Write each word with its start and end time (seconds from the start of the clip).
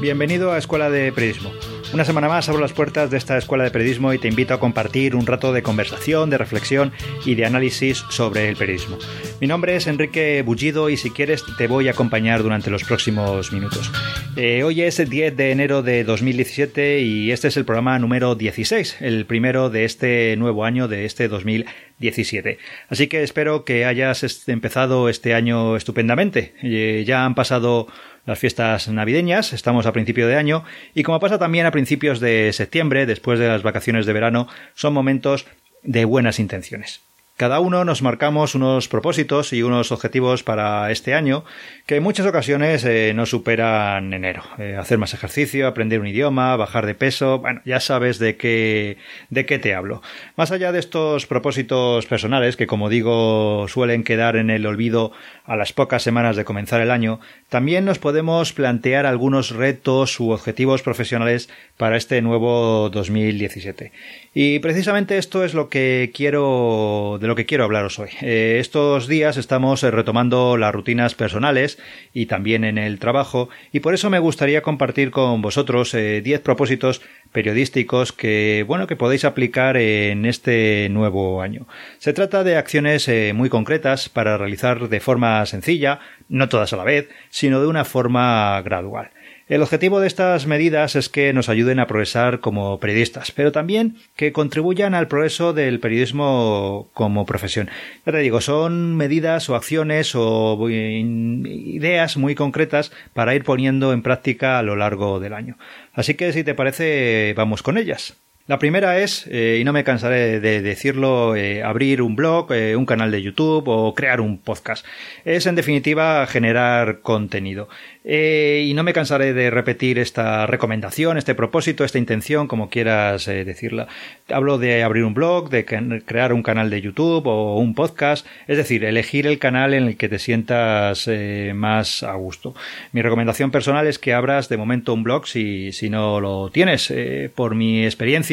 Bienvenido 0.00 0.52
a 0.52 0.58
Escuela 0.58 0.90
de 0.90 1.12
Periodismo. 1.12 1.50
Una 1.92 2.04
semana 2.04 2.28
más 2.28 2.48
abro 2.48 2.60
las 2.60 2.72
puertas 2.72 3.10
de 3.10 3.18
esta 3.18 3.36
Escuela 3.36 3.64
de 3.64 3.70
Periodismo 3.70 4.12
y 4.12 4.18
te 4.18 4.28
invito 4.28 4.54
a 4.54 4.60
compartir 4.60 5.14
un 5.14 5.26
rato 5.26 5.52
de 5.52 5.62
conversación, 5.62 6.30
de 6.30 6.38
reflexión 6.38 6.92
y 7.24 7.34
de 7.34 7.44
análisis 7.44 8.04
sobre 8.08 8.48
el 8.48 8.56
periodismo. 8.56 8.98
Mi 9.42 9.48
nombre 9.48 9.74
es 9.74 9.88
Enrique 9.88 10.40
Bullido 10.42 10.88
y 10.88 10.96
si 10.96 11.10
quieres 11.10 11.44
te 11.58 11.66
voy 11.66 11.88
a 11.88 11.90
acompañar 11.90 12.44
durante 12.44 12.70
los 12.70 12.84
próximos 12.84 13.52
minutos. 13.52 13.90
Eh, 14.36 14.62
hoy 14.62 14.82
es 14.82 15.00
el 15.00 15.08
10 15.08 15.36
de 15.36 15.50
enero 15.50 15.82
de 15.82 16.04
2017 16.04 17.00
y 17.00 17.32
este 17.32 17.48
es 17.48 17.56
el 17.56 17.64
programa 17.64 17.98
número 17.98 18.36
16, 18.36 18.98
el 19.00 19.26
primero 19.26 19.68
de 19.68 19.84
este 19.84 20.36
nuevo 20.36 20.64
año, 20.64 20.86
de 20.86 21.06
este 21.06 21.26
2017. 21.26 22.58
Así 22.88 23.08
que 23.08 23.24
espero 23.24 23.64
que 23.64 23.84
hayas 23.84 24.48
empezado 24.48 25.08
este 25.08 25.34
año 25.34 25.74
estupendamente. 25.74 26.54
Eh, 26.62 27.02
ya 27.04 27.24
han 27.24 27.34
pasado 27.34 27.88
las 28.24 28.38
fiestas 28.38 28.86
navideñas, 28.86 29.52
estamos 29.52 29.86
a 29.86 29.92
principio 29.92 30.28
de 30.28 30.36
año 30.36 30.62
y 30.94 31.02
como 31.02 31.18
pasa 31.18 31.40
también 31.40 31.66
a 31.66 31.72
principios 31.72 32.20
de 32.20 32.52
septiembre, 32.52 33.06
después 33.06 33.40
de 33.40 33.48
las 33.48 33.64
vacaciones 33.64 34.06
de 34.06 34.12
verano, 34.12 34.46
son 34.74 34.94
momentos 34.94 35.46
de 35.82 36.04
buenas 36.04 36.38
intenciones. 36.38 37.00
Cada 37.42 37.58
uno 37.58 37.84
nos 37.84 38.02
marcamos 38.02 38.54
unos 38.54 38.86
propósitos 38.86 39.52
y 39.52 39.64
unos 39.64 39.90
objetivos 39.90 40.44
para 40.44 40.92
este 40.92 41.12
año 41.12 41.44
que 41.86 41.96
en 41.96 42.02
muchas 42.04 42.24
ocasiones 42.24 42.84
eh, 42.84 43.12
no 43.16 43.26
superan 43.26 44.12
enero. 44.12 44.44
Eh, 44.58 44.76
hacer 44.78 44.98
más 44.98 45.12
ejercicio, 45.12 45.66
aprender 45.66 45.98
un 45.98 46.06
idioma, 46.06 46.54
bajar 46.54 46.86
de 46.86 46.94
peso, 46.94 47.40
bueno, 47.40 47.60
ya 47.64 47.80
sabes 47.80 48.20
de 48.20 48.36
qué, 48.36 48.96
de 49.30 49.44
qué 49.44 49.58
te 49.58 49.74
hablo. 49.74 50.02
Más 50.36 50.52
allá 50.52 50.70
de 50.70 50.78
estos 50.78 51.26
propósitos 51.26 52.06
personales 52.06 52.56
que, 52.56 52.68
como 52.68 52.88
digo, 52.88 53.66
suelen 53.66 54.04
quedar 54.04 54.36
en 54.36 54.48
el 54.48 54.64
olvido 54.64 55.10
a 55.44 55.56
las 55.56 55.72
pocas 55.72 56.02
semanas 56.02 56.36
de 56.36 56.44
comenzar 56.44 56.80
el 56.80 56.90
año, 56.90 57.20
también 57.48 57.84
nos 57.84 57.98
podemos 57.98 58.52
plantear 58.52 59.06
algunos 59.06 59.50
retos 59.50 60.20
u 60.20 60.30
objetivos 60.30 60.82
profesionales 60.82 61.48
para 61.76 61.96
este 61.96 62.22
nuevo 62.22 62.90
2017. 62.90 63.92
Y 64.34 64.60
precisamente 64.60 65.18
esto 65.18 65.44
es 65.44 65.52
lo 65.52 65.68
que 65.68 66.10
quiero, 66.14 67.18
de 67.20 67.26
lo 67.26 67.34
que 67.34 67.46
quiero 67.46 67.64
hablaros 67.64 67.98
hoy. 67.98 68.10
Eh, 68.20 68.58
estos 68.60 69.08
días 69.08 69.36
estamos 69.36 69.82
eh, 69.82 69.90
retomando 69.90 70.56
las 70.56 70.72
rutinas 70.72 71.14
personales 71.14 71.78
y 72.14 72.26
también 72.26 72.64
en 72.64 72.78
el 72.78 72.98
trabajo, 72.98 73.48
y 73.72 73.80
por 73.80 73.94
eso 73.94 74.10
me 74.10 74.18
gustaría 74.18 74.62
compartir 74.62 75.10
con 75.10 75.42
vosotros 75.42 75.92
10 75.92 76.26
eh, 76.26 76.38
propósitos 76.38 77.02
periodísticos 77.32 78.12
que, 78.12 78.64
bueno, 78.66 78.86
que 78.86 78.96
podéis 78.96 79.24
aplicar 79.24 79.76
en 79.76 80.26
este 80.26 80.88
nuevo 80.90 81.42
año. 81.42 81.66
Se 81.98 82.12
trata 82.12 82.44
de 82.44 82.56
acciones 82.56 83.10
muy 83.34 83.48
concretas 83.48 84.08
para 84.08 84.38
realizar 84.38 84.88
de 84.88 85.00
forma 85.00 85.44
sencilla, 85.46 85.98
no 86.28 86.48
todas 86.48 86.72
a 86.72 86.76
la 86.76 86.84
vez, 86.84 87.08
sino 87.30 87.60
de 87.60 87.66
una 87.66 87.84
forma 87.84 88.60
gradual. 88.62 89.10
El 89.52 89.60
objetivo 89.60 90.00
de 90.00 90.06
estas 90.06 90.46
medidas 90.46 90.96
es 90.96 91.10
que 91.10 91.34
nos 91.34 91.50
ayuden 91.50 91.78
a 91.78 91.86
progresar 91.86 92.40
como 92.40 92.80
periodistas, 92.80 93.32
pero 93.32 93.52
también 93.52 93.96
que 94.16 94.32
contribuyan 94.32 94.94
al 94.94 95.08
progreso 95.08 95.52
del 95.52 95.78
periodismo 95.78 96.88
como 96.94 97.26
profesión. 97.26 97.68
Ya 98.06 98.12
te 98.12 98.18
digo, 98.20 98.40
son 98.40 98.96
medidas 98.96 99.50
o 99.50 99.54
acciones 99.54 100.14
o 100.14 100.56
ideas 100.70 102.16
muy 102.16 102.34
concretas 102.34 102.92
para 103.12 103.34
ir 103.34 103.44
poniendo 103.44 103.92
en 103.92 104.00
práctica 104.00 104.58
a 104.58 104.62
lo 104.62 104.74
largo 104.74 105.20
del 105.20 105.34
año. 105.34 105.58
Así 105.92 106.14
que 106.14 106.32
si 106.32 106.44
te 106.44 106.54
parece, 106.54 107.34
vamos 107.36 107.62
con 107.62 107.76
ellas. 107.76 108.16
La 108.48 108.58
primera 108.58 108.98
es, 108.98 109.28
eh, 109.30 109.58
y 109.60 109.64
no 109.64 109.72
me 109.72 109.84
cansaré 109.84 110.40
de 110.40 110.62
decirlo, 110.62 111.36
eh, 111.36 111.62
abrir 111.62 112.02
un 112.02 112.16
blog, 112.16 112.52
eh, 112.52 112.74
un 112.74 112.86
canal 112.86 113.12
de 113.12 113.22
YouTube 113.22 113.68
o 113.68 113.94
crear 113.94 114.20
un 114.20 114.36
podcast. 114.36 114.84
Es, 115.24 115.46
en 115.46 115.54
definitiva, 115.54 116.26
generar 116.26 117.02
contenido. 117.02 117.68
y 118.04 118.72
no 118.74 118.82
me 118.82 118.92
cansaré 118.92 119.32
de 119.32 119.48
repetir 119.48 120.00
esta 120.00 120.44
recomendación, 120.48 121.18
este 121.18 121.36
propósito, 121.36 121.84
esta 121.84 121.98
intención, 121.98 122.48
como 122.48 122.68
quieras 122.68 123.26
decirla. 123.26 123.86
Hablo 124.28 124.58
de 124.58 124.82
abrir 124.82 125.04
un 125.04 125.14
blog, 125.14 125.50
de 125.50 125.64
crear 125.64 126.32
un 126.32 126.42
canal 126.42 126.68
de 126.68 126.80
YouTube 126.80 127.28
o 127.28 127.58
un 127.58 127.76
podcast, 127.76 128.26
es 128.48 128.56
decir, 128.56 128.84
elegir 128.84 129.28
el 129.28 129.38
canal 129.38 129.72
en 129.72 129.84
el 129.84 129.96
que 129.96 130.08
te 130.08 130.18
sientas 130.18 131.08
más 131.54 132.02
a 132.02 132.14
gusto. 132.14 132.56
Mi 132.90 133.02
recomendación 133.02 133.52
personal 133.52 133.86
es 133.86 134.00
que 134.00 134.14
abras 134.14 134.48
de 134.48 134.56
momento 134.56 134.94
un 134.94 135.04
blog 135.04 135.28
si, 135.28 135.70
si 135.70 135.88
no 135.88 136.18
lo 136.18 136.50
tienes. 136.50 136.92
por 137.36 137.54
mi 137.54 137.84
experiencia, 137.84 138.31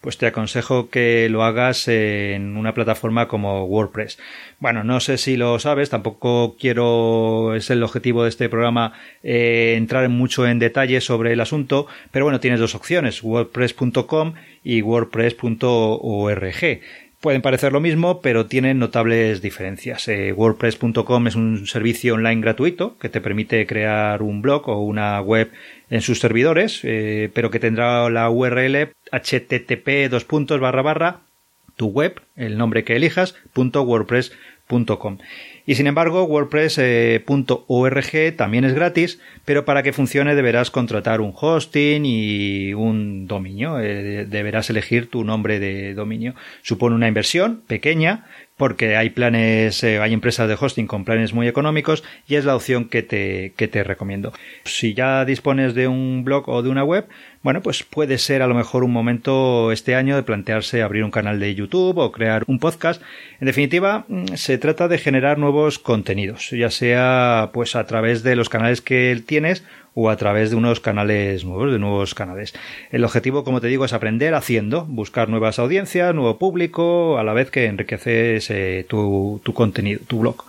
pues 0.00 0.18
te 0.18 0.26
aconsejo 0.26 0.88
que 0.90 1.28
lo 1.30 1.44
hagas 1.44 1.88
en 1.88 2.56
una 2.56 2.74
plataforma 2.74 3.28
como 3.28 3.64
WordPress. 3.64 4.18
Bueno, 4.58 4.84
no 4.84 5.00
sé 5.00 5.18
si 5.18 5.36
lo 5.36 5.58
sabes, 5.58 5.90
tampoco 5.90 6.56
quiero, 6.58 7.54
es 7.54 7.70
el 7.70 7.82
objetivo 7.82 8.22
de 8.22 8.28
este 8.30 8.48
programa, 8.48 8.92
eh, 9.22 9.74
entrar 9.76 10.08
mucho 10.08 10.46
en 10.46 10.58
detalle 10.58 11.00
sobre 11.00 11.32
el 11.32 11.40
asunto, 11.40 11.86
pero 12.10 12.24
bueno, 12.24 12.40
tienes 12.40 12.60
dos 12.60 12.74
opciones, 12.74 13.22
wordpress.com 13.22 14.34
y 14.64 14.82
wordpress.org 14.82 16.80
pueden 17.26 17.42
parecer 17.42 17.72
lo 17.72 17.80
mismo, 17.80 18.20
pero 18.20 18.46
tienen 18.46 18.78
notables 18.78 19.42
diferencias. 19.42 20.06
Eh, 20.06 20.32
WordPress.com 20.32 21.26
es 21.26 21.34
un 21.34 21.66
servicio 21.66 22.14
online 22.14 22.40
gratuito 22.40 22.96
que 22.98 23.08
te 23.08 23.20
permite 23.20 23.66
crear 23.66 24.22
un 24.22 24.42
blog 24.42 24.68
o 24.68 24.78
una 24.78 25.20
web 25.20 25.50
en 25.90 26.02
sus 26.02 26.20
servidores, 26.20 26.82
eh, 26.84 27.28
pero 27.34 27.50
que 27.50 27.58
tendrá 27.58 28.08
la 28.10 28.30
URL 28.30 28.92
http 29.10 30.08
dos 30.08 30.24
tu 31.74 31.86
web, 31.88 32.20
el 32.36 32.58
nombre 32.58 32.84
que 32.84 32.94
elijas, 32.94 33.34
punto 33.52 33.82
wordpress.com. 33.82 35.18
Y 35.66 35.74
sin 35.74 35.88
embargo, 35.88 36.24
WordPress.org 36.24 38.36
también 38.36 38.64
es 38.64 38.72
gratis, 38.72 39.18
pero 39.44 39.64
para 39.64 39.82
que 39.82 39.92
funcione 39.92 40.36
deberás 40.36 40.70
contratar 40.70 41.20
un 41.20 41.32
hosting 41.34 42.06
y 42.06 42.72
un 42.72 43.26
dominio. 43.26 43.80
Eh, 43.80 44.26
deberás 44.26 44.70
elegir 44.70 45.10
tu 45.10 45.24
nombre 45.24 45.58
de 45.58 45.94
dominio. 45.94 46.36
Supone 46.62 46.94
una 46.94 47.08
inversión 47.08 47.62
pequeña, 47.66 48.26
porque 48.56 48.96
hay 48.96 49.10
planes, 49.10 49.82
eh, 49.84 49.98
hay 49.98 50.12
empresas 50.12 50.48
de 50.48 50.56
hosting 50.58 50.86
con 50.86 51.04
planes 51.04 51.34
muy 51.34 51.46
económicos 51.46 52.02
y 52.26 52.36
es 52.36 52.44
la 52.44 52.56
opción 52.56 52.88
que 52.88 53.02
te, 53.02 53.52
que 53.56 53.68
te 53.68 53.84
recomiendo. 53.84 54.32
Si 54.64 54.94
ya 54.94 55.24
dispones 55.24 55.74
de 55.74 55.88
un 55.88 56.24
blog 56.24 56.48
o 56.48 56.62
de 56.62 56.70
una 56.70 56.82
web, 56.82 57.06
bueno, 57.42 57.62
pues 57.62 57.82
puede 57.82 58.18
ser 58.18 58.42
a 58.42 58.46
lo 58.46 58.54
mejor 58.54 58.82
un 58.82 58.92
momento 58.92 59.70
este 59.72 59.94
año 59.94 60.16
de 60.16 60.22
plantearse 60.22 60.82
abrir 60.82 61.04
un 61.04 61.10
canal 61.10 61.38
de 61.38 61.54
YouTube 61.54 61.98
o 61.98 62.12
crear 62.12 62.44
un 62.46 62.58
podcast. 62.58 63.02
En 63.40 63.46
definitiva, 63.46 64.06
mm, 64.08 64.34
se 64.34 64.58
trata 64.58 64.88
de 64.88 64.98
generar 64.98 65.38
nuevos 65.38 65.78
contenidos, 65.78 66.50
ya 66.50 66.70
sea 66.70 67.50
pues 67.52 67.76
a 67.76 67.86
través 67.86 68.22
de 68.22 68.36
los 68.36 68.48
canales 68.48 68.80
que 68.80 69.22
tienes 69.26 69.64
o 69.98 70.10
a 70.10 70.16
través 70.16 70.50
de 70.50 70.56
unos 70.56 70.78
canales 70.78 71.46
nuevos, 71.46 71.72
de 71.72 71.78
nuevos 71.78 72.14
canales. 72.14 72.54
El 72.92 73.02
objetivo, 73.02 73.44
como 73.44 73.62
te 73.62 73.68
digo, 73.68 73.86
es 73.86 73.94
aprender 73.94 74.34
haciendo, 74.34 74.84
buscar 74.84 75.30
nuevas 75.30 75.58
audiencias, 75.58 76.14
nuevo 76.14 76.38
público, 76.38 77.16
a 77.18 77.24
la 77.24 77.32
vez 77.32 77.50
que 77.50 77.64
enriqueces 77.64 78.50
eh, 78.50 78.84
tu, 78.86 79.40
contenido, 79.54 80.00
tu 80.06 80.18
blog. 80.18 80.44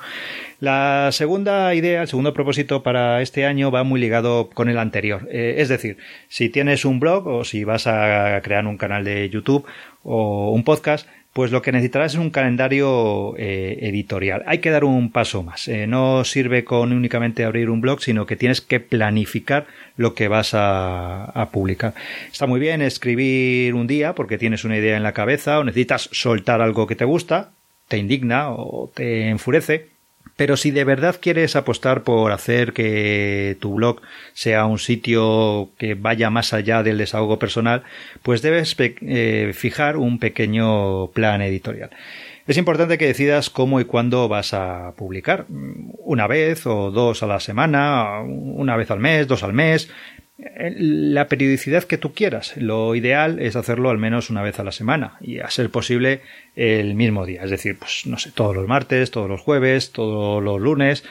La 0.60 1.10
segunda 1.14 1.74
idea, 1.76 2.02
el 2.02 2.08
segundo 2.10 2.34
propósito 2.34 2.84
para 2.84 3.22
este 3.22 3.46
año 3.46 3.72
va 3.72 3.84
muy 3.84 4.02
ligado 4.02 4.50
con 4.54 4.68
el 4.68 4.78
anterior. 4.78 5.30
Eh, 5.32 5.56
es 5.60 5.70
decir, 5.70 5.98
si 6.28 6.50
tienes 6.50 6.84
un 6.84 7.00
blog 7.00 7.26
o 7.28 7.46
si 7.46 7.64
vas 7.64 7.88
a 7.88 8.42
crear 8.44 8.68
un 8.68 8.78
canal 8.78 9.06
de 9.06 9.30
YouTube 9.30 9.66
o 10.04 10.52
un 10.52 10.66
podcast, 10.66 11.08
pues 11.38 11.52
lo 11.52 11.62
que 11.62 11.72
necesitarás 11.72 12.14
es 12.14 12.20
un 12.20 12.32
calendario 12.32 13.36
eh, 13.38 13.78
editorial. 13.84 14.42
Hay 14.48 14.58
que 14.58 14.72
dar 14.72 14.84
un 14.84 15.12
paso 15.12 15.44
más. 15.44 15.68
Eh, 15.68 15.86
no 15.86 16.24
sirve 16.24 16.64
con 16.64 16.92
únicamente 16.92 17.46
abrir 17.46 17.70
un 17.70 17.80
blog, 17.80 18.02
sino 18.02 18.26
que 18.26 18.36
tienes 18.36 18.60
que 18.60 18.80
planificar 18.80 19.68
lo 19.98 20.16
que 20.16 20.30
vas 20.30 20.56
a, 20.56 21.48
publicar. 21.52 21.94
Está 22.32 22.48
muy 22.48 22.60
bien 22.60 22.82
escribir 22.82 23.76
un 23.76 23.86
día 23.86 24.16
porque 24.16 24.40
tienes 24.40 24.64
una 24.64 24.78
idea 24.78 24.98
en 24.98 25.04
la 25.04 25.14
cabeza 25.14 25.60
o 25.60 25.64
necesitas 25.64 26.10
soltar 26.12 26.60
algo 26.60 26.88
que 26.88 26.96
te 26.96 27.06
gusta, 27.06 27.52
te 27.88 28.00
indigna 28.00 28.50
o 28.50 28.90
te 28.92 29.30
enfurece 29.30 29.90
pero 30.36 30.58
si 30.58 30.72
de 30.72 30.84
verdad 30.84 31.18
quieres 31.22 31.56
apostar 31.56 32.04
por 32.04 32.32
hacer 32.32 32.74
que 32.74 33.58
tu 33.60 33.76
blog 33.76 34.02
sea 34.34 34.66
un 34.66 34.80
sitio 34.80 35.70
que 35.78 35.96
vaya 35.96 36.30
más 36.30 36.54
allá 36.54 36.84
del 36.84 36.98
desahogo 36.98 37.40
personal, 37.40 37.84
pues 38.24 38.42
debes 38.42 38.76
eh, 38.80 39.52
fijar 39.54 39.98
un 39.98 40.20
pequeño 40.20 41.08
plan 41.12 41.42
editorial. 41.42 41.90
Es 42.48 42.58
importante 42.58 42.98
que 42.98 43.08
decidas 43.08 43.50
cómo 43.50 43.82
y 43.82 43.86
cuándo 43.86 44.30
vas 44.30 44.54
a 44.54 44.94
publicar. 44.96 45.46
Una 45.50 46.28
vez 46.28 46.66
o 46.66 46.92
dos 46.92 47.22
a 47.22 47.28
la 47.28 47.42
semana, 47.42 48.22
una 48.22 48.78
vez 48.78 48.90
al 48.90 49.02
mes, 49.02 49.28
dos 49.28 49.44
al 49.44 49.52
mes, 49.52 49.90
la 50.38 51.28
periodicidad 51.28 51.84
que 51.84 51.98
tú 51.98 52.14
quieras. 52.14 52.56
Lo 52.58 52.94
ideal 52.96 53.40
es 53.40 53.56
hacerlo 53.56 53.90
al 53.90 53.98
menos 53.98 54.30
una 54.30 54.44
vez 54.44 54.60
a 54.60 54.64
la 54.64 54.72
semana 54.72 55.18
y 55.20 55.40
a 55.40 55.50
ser 55.50 55.70
posible 55.70 56.22
el 56.56 56.94
mismo 56.94 57.26
día. 57.26 57.44
Es 57.44 57.50
decir, 57.50 57.78
pues 57.78 58.06
no 58.06 58.20
sé, 58.20 58.32
todos 58.32 58.56
los 58.56 58.68
martes, 58.68 59.10
todos 59.10 59.30
los 59.30 59.42
jueves, 59.42 59.92
todos 59.92 60.44
los 60.44 60.62
lunes, 60.62 61.04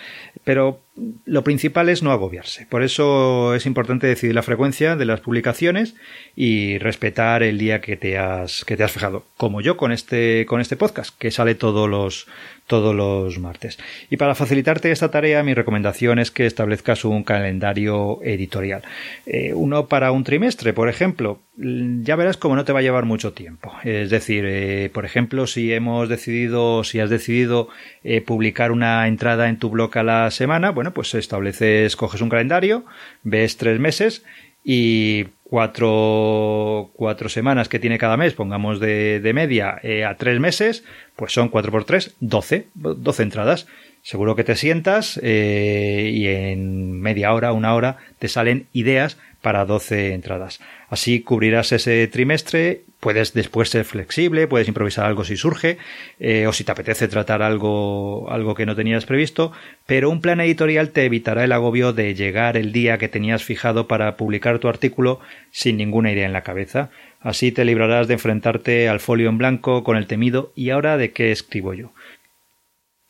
pero 0.44 0.80
lo 1.24 1.44
principal 1.44 1.88
es 1.88 2.02
no 2.02 2.10
agobiarse. 2.10 2.66
Por 2.66 2.82
eso 2.82 3.54
es 3.54 3.66
importante 3.66 4.06
decidir 4.06 4.34
la 4.34 4.42
frecuencia 4.42 4.96
de 4.96 5.04
las 5.04 5.20
publicaciones 5.20 5.94
y 6.34 6.78
respetar 6.78 7.42
el 7.42 7.58
día 7.58 7.80
que 7.80 7.96
te 7.96 8.18
has, 8.18 8.64
que 8.64 8.76
te 8.76 8.84
has 8.84 8.92
fijado. 8.92 9.24
Como 9.36 9.60
yo 9.60 9.76
con 9.76 9.92
este, 9.92 10.46
con 10.46 10.60
este 10.60 10.76
podcast, 10.76 11.16
que 11.18 11.30
sale 11.30 11.54
todos 11.54 11.88
los, 11.88 12.26
todos 12.66 12.94
los 12.94 13.38
martes. 13.38 13.78
Y 14.10 14.16
para 14.16 14.34
facilitarte 14.34 14.90
esta 14.90 15.10
tarea, 15.10 15.42
mi 15.42 15.54
recomendación 15.54 16.18
es 16.18 16.30
que 16.30 16.46
establezcas 16.46 17.04
un 17.04 17.22
calendario 17.22 18.18
editorial. 18.22 18.82
Eh, 19.26 19.52
uno 19.54 19.86
para 19.86 20.12
un 20.12 20.24
trimestre, 20.24 20.72
por 20.72 20.88
ejemplo. 20.88 21.40
Ya 21.56 22.16
verás 22.16 22.36
cómo 22.36 22.54
no 22.54 22.64
te 22.64 22.72
va 22.72 22.80
a 22.80 22.82
llevar 22.82 23.06
mucho 23.06 23.32
tiempo. 23.32 23.72
Es 23.82 24.10
decir, 24.10 24.44
eh, 24.46 24.90
por 24.92 25.04
ejemplo, 25.04 25.46
si 25.46 25.72
hemos 25.72 26.08
decidido, 26.08 26.84
si 26.84 27.00
has 27.00 27.08
decidido 27.08 27.68
eh, 28.04 28.20
publicar 28.20 28.72
una 28.72 29.08
entrada 29.08 29.48
en 29.48 29.58
tu 29.58 29.70
blog 29.70 29.96
a 29.96 30.02
la 30.02 30.30
semana, 30.30 30.70
bueno, 30.70 30.85
pues 30.92 31.14
estableces, 31.14 31.96
coges 31.96 32.20
un 32.20 32.28
calendario, 32.28 32.84
ves 33.22 33.56
tres 33.56 33.78
meses 33.78 34.24
y 34.64 35.26
cuatro, 35.44 36.90
cuatro 36.94 37.28
semanas 37.28 37.68
que 37.68 37.78
tiene 37.78 37.98
cada 37.98 38.16
mes, 38.16 38.34
pongamos 38.34 38.80
de, 38.80 39.20
de 39.20 39.32
media 39.32 39.78
eh, 39.82 40.04
a 40.04 40.16
tres 40.16 40.40
meses, 40.40 40.84
pues 41.14 41.32
son 41.32 41.48
cuatro 41.48 41.70
por 41.70 41.84
tres, 41.84 42.14
doce, 42.20 42.66
doce 42.74 43.22
entradas. 43.22 43.66
Seguro 44.06 44.36
que 44.36 44.44
te 44.44 44.54
sientas 44.54 45.18
eh, 45.20 46.12
y 46.14 46.28
en 46.28 47.00
media 47.00 47.34
hora, 47.34 47.52
una 47.52 47.74
hora, 47.74 47.96
te 48.20 48.28
salen 48.28 48.68
ideas 48.72 49.18
para 49.42 49.64
12 49.64 50.12
entradas. 50.12 50.60
Así 50.88 51.22
cubrirás 51.22 51.72
ese 51.72 52.06
trimestre, 52.06 52.82
puedes 53.00 53.34
después 53.34 53.68
ser 53.68 53.84
flexible, 53.84 54.46
puedes 54.46 54.68
improvisar 54.68 55.06
algo 55.06 55.24
si 55.24 55.36
surge, 55.36 55.78
eh, 56.20 56.46
o 56.46 56.52
si 56.52 56.62
te 56.62 56.70
apetece 56.70 57.08
tratar 57.08 57.42
algo, 57.42 58.30
algo 58.30 58.54
que 58.54 58.64
no 58.64 58.76
tenías 58.76 59.06
previsto, 59.06 59.50
pero 59.86 60.08
un 60.08 60.20
plan 60.20 60.40
editorial 60.40 60.90
te 60.90 61.04
evitará 61.04 61.42
el 61.42 61.50
agobio 61.50 61.92
de 61.92 62.14
llegar 62.14 62.56
el 62.56 62.70
día 62.70 62.98
que 62.98 63.08
tenías 63.08 63.42
fijado 63.42 63.88
para 63.88 64.16
publicar 64.16 64.60
tu 64.60 64.68
artículo 64.68 65.18
sin 65.50 65.78
ninguna 65.78 66.12
idea 66.12 66.26
en 66.26 66.32
la 66.32 66.42
cabeza. 66.42 66.90
Así 67.20 67.50
te 67.50 67.64
librarás 67.64 68.06
de 68.06 68.14
enfrentarte 68.14 68.88
al 68.88 69.00
folio 69.00 69.28
en 69.30 69.38
blanco 69.38 69.82
con 69.82 69.96
el 69.96 70.06
temido 70.06 70.52
¿y 70.54 70.70
ahora 70.70 70.96
de 70.96 71.10
qué 71.10 71.32
escribo 71.32 71.74
yo? 71.74 71.90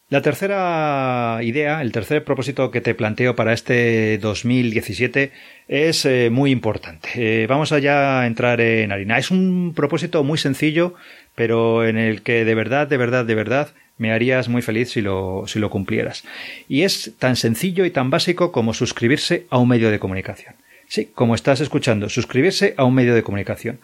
La 0.08 0.22
tercera 0.22 1.40
idea, 1.42 1.82
el 1.82 1.90
tercer 1.90 2.22
propósito 2.22 2.70
que 2.70 2.80
te 2.80 2.94
planteo 2.94 3.34
para 3.34 3.52
este 3.52 4.18
2017 4.18 5.32
es 5.66 6.04
eh, 6.04 6.30
muy 6.30 6.52
importante. 6.52 7.08
Eh, 7.16 7.48
vamos 7.48 7.72
allá 7.72 8.20
a 8.20 8.26
entrar 8.28 8.60
en 8.60 8.92
harina. 8.92 9.18
Es 9.18 9.32
un 9.32 9.72
propósito 9.74 10.22
muy 10.22 10.38
sencillo, 10.38 10.94
pero 11.34 11.84
en 11.84 11.98
el 11.98 12.22
que 12.22 12.44
de 12.44 12.54
verdad, 12.54 12.86
de 12.86 12.96
verdad, 12.98 13.24
de 13.24 13.34
verdad 13.34 13.70
me 13.98 14.12
harías 14.12 14.48
muy 14.48 14.62
feliz 14.62 14.90
si 14.90 15.00
lo, 15.00 15.42
si 15.48 15.58
lo 15.58 15.70
cumplieras. 15.70 16.22
Y 16.68 16.82
es 16.82 17.14
tan 17.18 17.34
sencillo 17.34 17.84
y 17.84 17.90
tan 17.90 18.08
básico 18.08 18.52
como 18.52 18.74
suscribirse 18.74 19.46
a 19.50 19.58
un 19.58 19.68
medio 19.68 19.90
de 19.90 19.98
comunicación. 19.98 20.54
Sí, 20.86 21.10
como 21.16 21.34
estás 21.34 21.60
escuchando, 21.60 22.08
suscribirse 22.08 22.74
a 22.76 22.84
un 22.84 22.94
medio 22.94 23.12
de 23.12 23.24
comunicación. 23.24 23.80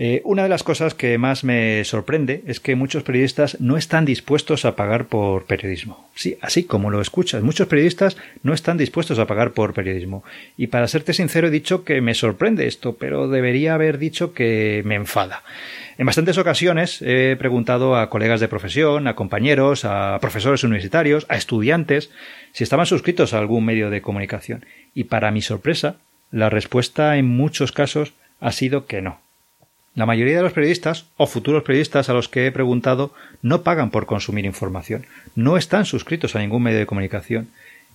Eh, 0.00 0.22
una 0.24 0.44
de 0.44 0.48
las 0.48 0.62
cosas 0.62 0.94
que 0.94 1.18
más 1.18 1.42
me 1.42 1.82
sorprende 1.82 2.44
es 2.46 2.60
que 2.60 2.76
muchos 2.76 3.02
periodistas 3.02 3.60
no 3.60 3.76
están 3.76 4.04
dispuestos 4.04 4.64
a 4.64 4.76
pagar 4.76 5.06
por 5.06 5.46
periodismo. 5.46 6.08
Sí, 6.14 6.38
así 6.40 6.62
como 6.62 6.90
lo 6.90 7.00
escuchas, 7.00 7.42
muchos 7.42 7.66
periodistas 7.66 8.16
no 8.44 8.54
están 8.54 8.78
dispuestos 8.78 9.18
a 9.18 9.26
pagar 9.26 9.50
por 9.50 9.74
periodismo. 9.74 10.22
Y 10.56 10.68
para 10.68 10.86
serte 10.86 11.14
sincero 11.14 11.48
he 11.48 11.50
dicho 11.50 11.82
que 11.82 12.00
me 12.00 12.14
sorprende 12.14 12.68
esto, 12.68 12.94
pero 12.94 13.26
debería 13.26 13.74
haber 13.74 13.98
dicho 13.98 14.34
que 14.34 14.82
me 14.84 14.94
enfada. 14.94 15.42
En 15.98 16.06
bastantes 16.06 16.38
ocasiones 16.38 17.02
he 17.02 17.34
preguntado 17.36 17.96
a 17.96 18.08
colegas 18.08 18.38
de 18.38 18.46
profesión, 18.46 19.08
a 19.08 19.16
compañeros, 19.16 19.84
a 19.84 20.16
profesores 20.20 20.62
universitarios, 20.62 21.26
a 21.28 21.36
estudiantes, 21.36 22.12
si 22.52 22.62
estaban 22.62 22.86
suscritos 22.86 23.34
a 23.34 23.40
algún 23.40 23.64
medio 23.64 23.90
de 23.90 24.00
comunicación. 24.00 24.64
Y 24.94 25.04
para 25.04 25.32
mi 25.32 25.42
sorpresa, 25.42 25.96
la 26.30 26.50
respuesta 26.50 27.16
en 27.16 27.26
muchos 27.26 27.72
casos 27.72 28.12
ha 28.38 28.52
sido 28.52 28.86
que 28.86 29.02
no 29.02 29.18
la 29.98 30.06
mayoría 30.06 30.36
de 30.36 30.44
los 30.44 30.52
periodistas 30.52 31.06
o 31.16 31.26
futuros 31.26 31.64
periodistas 31.64 32.08
a 32.08 32.12
los 32.12 32.28
que 32.28 32.46
he 32.46 32.52
preguntado 32.52 33.12
no 33.42 33.64
pagan 33.64 33.90
por 33.90 34.06
consumir 34.06 34.44
información, 34.44 35.06
no 35.34 35.56
están 35.56 35.86
suscritos 35.86 36.36
a 36.36 36.38
ningún 36.38 36.62
medio 36.62 36.78
de 36.78 36.86
comunicación. 36.86 37.48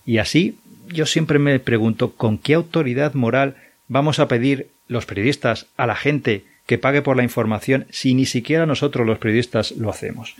Y 0.05 0.17
así 0.17 0.57
yo 0.89 1.05
siempre 1.05 1.39
me 1.39 1.57
pregunto 1.61 2.11
con 2.11 2.37
qué 2.37 2.55
autoridad 2.55 3.13
moral 3.13 3.55
vamos 3.87 4.19
a 4.19 4.27
pedir 4.27 4.67
los 4.89 5.05
periodistas 5.05 5.67
a 5.77 5.87
la 5.87 5.95
gente 5.95 6.43
que 6.65 6.77
pague 6.77 7.01
por 7.01 7.15
la 7.15 7.23
información 7.23 7.87
si 7.89 8.13
ni 8.15 8.25
siquiera 8.25 8.65
nosotros 8.65 9.07
los 9.07 9.19
periodistas 9.19 9.71
lo 9.71 9.89
hacemos. 9.89 10.35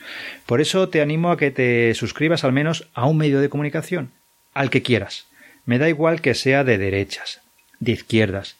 Por 0.45 0.59
eso 0.59 0.89
te 0.89 1.01
animo 1.01 1.31
a 1.31 1.37
que 1.37 1.49
te 1.49 1.93
suscribas 1.93 2.43
al 2.43 2.51
menos 2.51 2.89
a 2.93 3.05
un 3.05 3.15
medio 3.15 3.39
de 3.39 3.47
comunicación, 3.47 4.11
al 4.53 4.69
que 4.69 4.81
quieras. 4.81 5.27
Me 5.65 5.77
da 5.77 5.87
igual 5.87 6.19
que 6.19 6.33
sea 6.33 6.65
de 6.65 6.77
derechas, 6.77 7.39
de 7.79 7.93
izquierdas, 7.93 8.57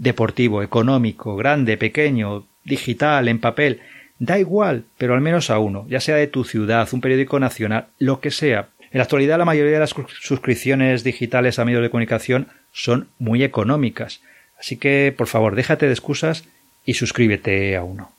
deportivo, 0.00 0.62
económico, 0.62 1.36
grande, 1.36 1.76
pequeño, 1.76 2.46
digital, 2.64 3.28
en 3.28 3.38
papel, 3.38 3.80
da 4.18 4.38
igual, 4.38 4.84
pero 4.98 5.14
al 5.14 5.20
menos 5.20 5.50
a 5.50 5.58
uno, 5.58 5.86
ya 5.88 6.00
sea 6.00 6.16
de 6.16 6.26
tu 6.26 6.44
ciudad, 6.44 6.88
un 6.92 7.02
periódico 7.02 7.38
nacional, 7.38 7.86
lo 7.98 8.20
que 8.20 8.30
sea. 8.30 8.68
En 8.90 8.98
la 8.98 9.04
actualidad 9.04 9.38
la 9.38 9.44
mayoría 9.44 9.74
de 9.74 9.78
las 9.78 9.94
suscripciones 10.20 11.04
digitales 11.04 11.58
a 11.58 11.64
medios 11.64 11.82
de 11.82 11.90
comunicación 11.90 12.48
son 12.72 13.08
muy 13.18 13.44
económicas, 13.44 14.20
así 14.58 14.78
que 14.78 15.14
por 15.16 15.26
favor 15.26 15.54
déjate 15.54 15.86
de 15.86 15.92
excusas 15.92 16.44
y 16.86 16.94
suscríbete 16.94 17.76
a 17.76 17.84
uno. 17.84 18.10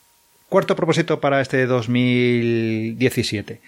Cuarto 0.50 0.76
propósito 0.76 1.20
para 1.20 1.42
este 1.42 1.66
2017. 1.66 3.60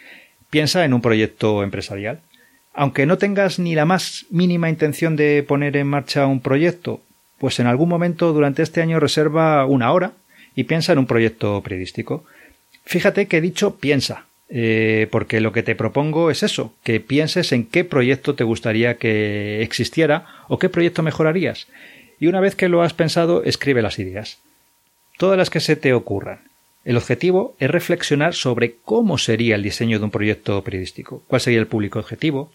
Piensa 0.51 0.85
en 0.85 0.93
un 0.93 1.01
proyecto 1.01 1.63
empresarial. 1.63 2.19
Aunque 2.75 3.05
no 3.05 3.17
tengas 3.17 3.57
ni 3.57 3.73
la 3.73 3.85
más 3.85 4.25
mínima 4.29 4.69
intención 4.69 5.15
de 5.15 5.43
poner 5.47 5.77
en 5.77 5.87
marcha 5.87 6.27
un 6.27 6.41
proyecto, 6.41 7.01
pues 7.43 7.59
en 7.59 7.67
algún 7.67 7.89
momento 7.89 8.31
durante 8.31 8.63
este 8.63 8.81
año 8.81 9.01
reserva 9.01 9.65
una 9.65 9.91
hora 9.91 10.13
y 10.55 10.63
piensa 10.63 10.93
en 10.93 10.99
un 10.99 11.07
proyecto 11.07 11.61
periodístico. 11.61 12.23
Fíjate 12.85 13.27
que 13.27 13.35
he 13.35 13.41
dicho 13.41 13.75
piensa, 13.75 14.27
eh, 14.47 15.09
porque 15.11 15.41
lo 15.41 15.51
que 15.51 15.61
te 15.61 15.75
propongo 15.75 16.31
es 16.31 16.41
eso, 16.41 16.73
que 16.83 17.01
pienses 17.01 17.51
en 17.51 17.65
qué 17.65 17.83
proyecto 17.83 18.33
te 18.35 18.45
gustaría 18.45 18.95
que 18.95 19.61
existiera 19.61 20.25
o 20.47 20.57
qué 20.57 20.69
proyecto 20.69 21.03
mejorarías. 21.03 21.67
Y 22.17 22.27
una 22.27 22.39
vez 22.39 22.55
que 22.55 22.69
lo 22.69 22.81
has 22.81 22.93
pensado, 22.93 23.43
escribe 23.43 23.81
las 23.81 23.99
ideas. 23.99 24.39
Todas 25.17 25.37
las 25.37 25.49
que 25.49 25.59
se 25.59 25.75
te 25.75 25.93
ocurran. 25.93 26.39
El 26.85 26.95
objetivo 26.95 27.57
es 27.59 27.69
reflexionar 27.69 28.35
sobre 28.35 28.75
cómo 28.85 29.17
sería 29.17 29.55
el 29.55 29.63
diseño 29.63 29.99
de 29.99 30.05
un 30.05 30.11
proyecto 30.11 30.63
periodístico, 30.63 31.23
cuál 31.27 31.41
sería 31.41 31.59
el 31.59 31.67
público 31.67 31.99
objetivo, 31.99 32.53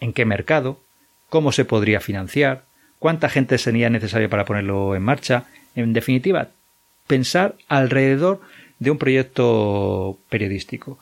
en 0.00 0.14
qué 0.14 0.24
mercado, 0.24 0.80
cómo 1.28 1.52
se 1.52 1.66
podría 1.66 2.00
financiar, 2.00 2.64
cuánta 3.04 3.28
gente 3.28 3.58
sería 3.58 3.90
necesaria 3.90 4.30
para 4.30 4.46
ponerlo 4.46 4.96
en 4.96 5.02
marcha. 5.02 5.44
En 5.76 5.92
definitiva, 5.92 6.48
pensar 7.06 7.54
alrededor 7.68 8.40
de 8.78 8.90
un 8.90 8.96
proyecto 8.96 10.16
periodístico. 10.30 10.98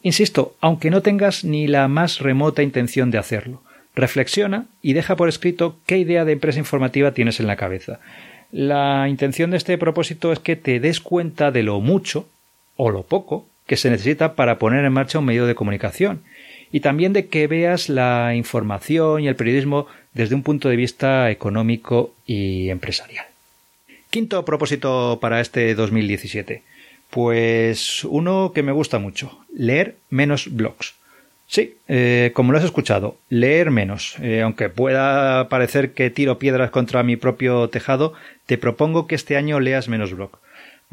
Insisto, 0.00 0.54
aunque 0.60 0.90
no 0.90 1.02
tengas 1.02 1.42
ni 1.42 1.66
la 1.66 1.88
más 1.88 2.20
remota 2.20 2.62
intención 2.62 3.10
de 3.10 3.18
hacerlo, 3.18 3.64
reflexiona 3.96 4.66
y 4.80 4.92
deja 4.92 5.16
por 5.16 5.28
escrito 5.28 5.76
qué 5.86 5.98
idea 5.98 6.24
de 6.24 6.30
empresa 6.30 6.60
informativa 6.60 7.14
tienes 7.14 7.40
en 7.40 7.48
la 7.48 7.56
cabeza. 7.56 7.98
La 8.52 9.08
intención 9.08 9.50
de 9.50 9.56
este 9.56 9.76
propósito 9.76 10.30
es 10.30 10.38
que 10.38 10.54
te 10.54 10.78
des 10.78 11.00
cuenta 11.00 11.50
de 11.50 11.64
lo 11.64 11.80
mucho 11.80 12.28
o 12.76 12.90
lo 12.90 13.02
poco 13.02 13.48
que 13.66 13.76
se 13.76 13.90
necesita 13.90 14.36
para 14.36 14.60
poner 14.60 14.84
en 14.84 14.92
marcha 14.92 15.18
un 15.18 15.24
medio 15.24 15.46
de 15.46 15.56
comunicación 15.56 16.22
y 16.70 16.78
también 16.78 17.12
de 17.12 17.26
que 17.26 17.48
veas 17.48 17.88
la 17.88 18.36
información 18.36 19.22
y 19.22 19.26
el 19.26 19.34
periodismo 19.34 19.88
desde 20.14 20.34
un 20.34 20.42
punto 20.42 20.68
de 20.68 20.76
vista 20.76 21.30
económico 21.30 22.14
y 22.26 22.70
empresarial. 22.70 23.26
Quinto 24.10 24.44
propósito 24.44 25.18
para 25.20 25.40
este 25.40 25.74
2017. 25.74 26.62
Pues 27.10 28.04
uno 28.04 28.52
que 28.54 28.62
me 28.62 28.72
gusta 28.72 28.98
mucho, 28.98 29.38
leer 29.54 29.96
menos 30.10 30.54
blogs. 30.54 30.94
Sí, 31.46 31.76
eh, 31.88 32.32
como 32.34 32.52
lo 32.52 32.58
has 32.58 32.64
escuchado, 32.64 33.16
leer 33.28 33.70
menos. 33.70 34.16
Eh, 34.20 34.40
aunque 34.42 34.70
pueda 34.70 35.48
parecer 35.48 35.92
que 35.92 36.10
tiro 36.10 36.38
piedras 36.38 36.70
contra 36.70 37.02
mi 37.02 37.16
propio 37.16 37.68
tejado, 37.68 38.14
te 38.46 38.58
propongo 38.58 39.06
que 39.06 39.14
este 39.14 39.36
año 39.36 39.60
leas 39.60 39.88
menos 39.88 40.14
blogs. 40.14 40.38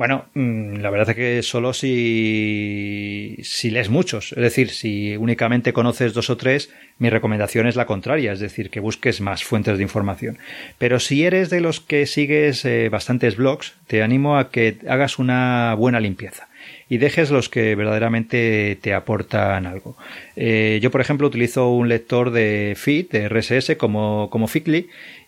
Bueno, 0.01 0.25
mm, 0.33 0.77
la 0.77 0.89
verdad 0.89 1.11
es 1.11 1.15
que 1.15 1.43
solo 1.43 1.73
si, 1.73 3.37
si 3.43 3.69
lees 3.69 3.91
muchos, 3.91 4.31
es 4.31 4.39
decir, 4.39 4.71
si 4.71 5.15
únicamente 5.15 5.73
conoces 5.73 6.15
dos 6.15 6.31
o 6.31 6.37
tres, 6.37 6.71
mi 6.97 7.11
recomendación 7.11 7.67
es 7.67 7.75
la 7.75 7.85
contraria, 7.85 8.31
es 8.31 8.39
decir, 8.39 8.71
que 8.71 8.79
busques 8.79 9.21
más 9.21 9.43
fuentes 9.43 9.77
de 9.77 9.83
información. 9.83 10.39
Pero 10.79 10.99
si 10.99 11.23
eres 11.23 11.51
de 11.51 11.61
los 11.61 11.81
que 11.81 12.07
sigues 12.07 12.65
eh, 12.65 12.89
bastantes 12.89 13.35
blogs, 13.35 13.75
te 13.85 14.01
animo 14.01 14.39
a 14.39 14.49
que 14.49 14.79
hagas 14.89 15.19
una 15.19 15.75
buena 15.75 15.99
limpieza 15.99 16.47
y 16.89 16.97
dejes 16.97 17.31
los 17.31 17.49
que 17.49 17.75
verdaderamente 17.75 18.77
te 18.81 18.93
aportan 18.93 19.65
algo. 19.65 19.95
Eh, 20.35 20.79
yo, 20.81 20.91
por 20.91 21.01
ejemplo, 21.01 21.27
utilizo 21.27 21.69
un 21.69 21.89
lector 21.89 22.31
de 22.31 22.73
feed, 22.75 23.09
de 23.09 23.29
RSS, 23.29 23.75
como, 23.77 24.29
como 24.29 24.47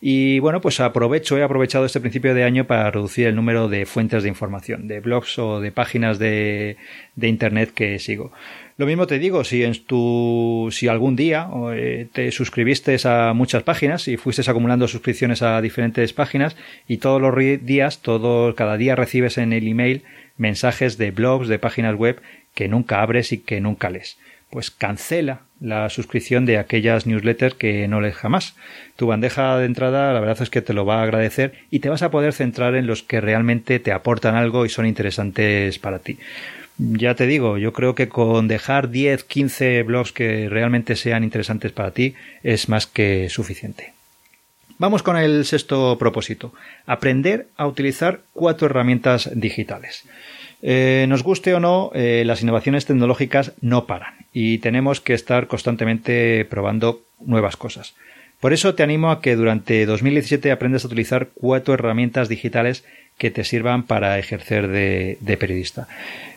y 0.05 0.39
bueno, 0.39 0.59
pues 0.59 0.81
aprovecho, 0.81 1.37
he 1.37 1.43
aprovechado 1.43 1.85
este 1.85 2.01
principio 2.01 2.33
de 2.33 2.43
año 2.43 2.67
para 2.67 2.91
reducir 2.91 3.27
el 3.27 3.35
número 3.35 3.69
de 3.69 3.85
fuentes 3.85 4.23
de 4.23 4.29
información, 4.29 4.87
de 4.87 4.99
blogs 4.99 5.39
o 5.39 5.61
de 5.61 5.71
páginas 5.71 6.19
de, 6.19 6.75
de 7.15 7.27
Internet 7.29 7.71
que 7.73 7.99
sigo. 7.99 8.33
Lo 8.75 8.87
mismo 8.87 9.05
te 9.05 9.19
digo, 9.19 9.43
si 9.43 9.63
en 9.63 9.73
tu, 9.85 10.69
si 10.71 10.87
algún 10.87 11.15
día 11.15 11.47
eh, 11.73 12.07
te 12.11 12.31
suscribiste 12.31 12.97
a 13.03 13.33
muchas 13.33 13.61
páginas 13.61 14.07
y 14.07 14.17
fuiste 14.17 14.49
acumulando 14.49 14.87
suscripciones 14.87 15.43
a 15.43 15.61
diferentes 15.61 16.11
páginas 16.13 16.55
y 16.87 16.97
todos 16.97 17.21
los 17.21 17.35
días, 17.63 18.01
todo, 18.01 18.55
cada 18.55 18.77
día 18.77 18.95
recibes 18.95 19.37
en 19.37 19.53
el 19.53 19.67
email 19.67 20.03
mensajes 20.37 20.97
de 20.97 21.11
blogs, 21.11 21.47
de 21.47 21.59
páginas 21.59 21.95
web 21.95 22.19
que 22.55 22.67
nunca 22.67 23.01
abres 23.01 23.31
y 23.31 23.37
que 23.37 23.61
nunca 23.61 23.91
lees. 23.91 24.17
Pues 24.49 24.71
cancela 24.71 25.41
la 25.59 25.89
suscripción 25.89 26.45
de 26.45 26.57
aquellas 26.57 27.05
newsletters 27.05 27.55
que 27.55 27.87
no 27.87 28.01
lees 28.01 28.15
jamás. 28.15 28.55
Tu 28.95 29.05
bandeja 29.05 29.57
de 29.57 29.65
entrada, 29.65 30.13
la 30.13 30.19
verdad 30.19 30.41
es 30.41 30.49
que 30.49 30.61
te 30.61 30.73
lo 30.73 30.85
va 30.85 30.99
a 30.99 31.03
agradecer 31.03 31.53
y 31.69 31.79
te 31.79 31.89
vas 31.89 32.01
a 32.01 32.11
poder 32.11 32.33
centrar 32.33 32.75
en 32.75 32.87
los 32.87 33.03
que 33.03 33.21
realmente 33.21 33.79
te 33.79 33.91
aportan 33.91 34.35
algo 34.35 34.65
y 34.65 34.69
son 34.69 34.87
interesantes 34.87 35.77
para 35.77 35.99
ti 35.99 36.17
ya 36.77 37.15
te 37.15 37.27
digo, 37.27 37.57
yo 37.57 37.73
creo 37.73 37.95
que 37.95 38.09
con 38.09 38.47
dejar 38.47 38.89
10, 38.89 39.23
15 39.23 39.83
blogs 39.83 40.11
que 40.11 40.49
realmente 40.49 40.95
sean 40.95 41.23
interesantes 41.23 41.71
para 41.71 41.91
ti 41.91 42.15
es 42.41 42.69
más 42.69 42.87
que 42.87 43.29
suficiente. 43.29 43.93
Vamos 44.79 45.03
con 45.03 45.17
el 45.17 45.45
sexto 45.45 45.97
propósito. 45.97 46.53
Aprender 46.85 47.47
a 47.57 47.67
utilizar 47.67 48.21
cuatro 48.33 48.65
herramientas 48.65 49.29
digitales. 49.33 50.03
Eh, 50.61 51.05
nos 51.09 51.23
guste 51.23 51.53
o 51.53 51.59
no, 51.59 51.91
eh, 51.93 52.23
las 52.25 52.41
innovaciones 52.41 52.85
tecnológicas 52.85 53.51
no 53.61 53.85
paran 53.85 54.13
y 54.31 54.59
tenemos 54.59 55.01
que 55.01 55.13
estar 55.13 55.47
constantemente 55.47 56.45
probando 56.45 57.01
nuevas 57.19 57.57
cosas. 57.57 57.95
Por 58.39 58.51
eso 58.51 58.73
te 58.73 58.83
animo 58.83 59.11
a 59.11 59.21
que 59.21 59.35
durante 59.35 59.85
2017 59.85 60.51
aprendas 60.51 60.83
a 60.83 60.87
utilizar 60.87 61.29
cuatro 61.33 61.73
herramientas 61.73 62.29
digitales 62.29 62.83
que 63.17 63.31
te 63.31 63.43
sirvan 63.43 63.83
para 63.83 64.19
ejercer 64.19 64.67
de 64.67 65.37
periodista. 65.39 65.87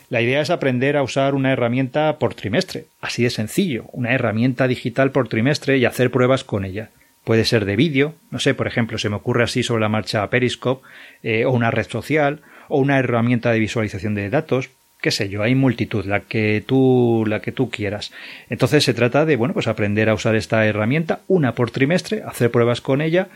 La 0.09 0.21
idea 0.21 0.39
es 0.39 0.49
aprender 0.49 0.95
a 0.95 1.03
usar 1.03 1.35
una 1.35 1.51
herramienta 1.51 2.17
por 2.17 2.33
trimestre, 2.33 2.85
así 3.01 3.23
de 3.23 3.29
sencillo, 3.29 3.85
una 3.91 4.13
herramienta 4.13 4.67
digital 4.67 5.11
por 5.11 5.27
trimestre 5.27 5.77
y 5.77 5.85
hacer 5.85 6.11
pruebas 6.11 6.45
con 6.45 6.63
ella. 6.63 6.89
Puede 7.25 7.43
ser 7.43 7.65
de 7.65 7.75
vídeo, 7.75 8.15
no 8.31 8.39
sé, 8.39 8.53
por 8.53 8.67
ejemplo, 8.67 8.97
se 8.97 9.09
me 9.09 9.17
ocurre 9.17 9.43
así 9.43 9.63
sobre 9.63 9.81
la 9.81 9.89
marcha 9.89 10.29
Periscope, 10.29 10.87
eh, 11.23 11.43
o 11.43 11.51
una 11.51 11.71
red 11.71 11.87
social, 11.87 12.39
o 12.69 12.79
una 12.79 12.99
herramienta 12.99 13.51
de 13.51 13.59
visualización 13.59 14.15
de 14.15 14.29
datos, 14.29 14.69
qué 15.01 15.11
sé 15.11 15.27
yo, 15.27 15.43
hay 15.43 15.55
multitud, 15.55 16.05
la 16.05 16.21
que 16.21 16.63
tú, 16.65 17.25
la 17.27 17.41
que 17.41 17.51
tú 17.51 17.69
quieras. 17.69 18.13
Entonces 18.49 18.85
se 18.85 18.93
trata 18.93 19.25
de, 19.25 19.35
bueno, 19.35 19.53
pues 19.53 19.67
aprender 19.67 20.07
a 20.07 20.13
usar 20.13 20.37
esta 20.37 20.65
herramienta, 20.65 21.19
una 21.27 21.51
por 21.53 21.69
trimestre, 21.69 22.23
hacer 22.25 22.49
pruebas 22.49 22.79
con 22.79 23.01
ella 23.01 23.27